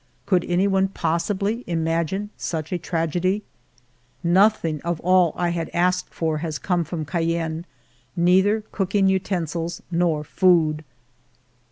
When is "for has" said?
6.11-6.57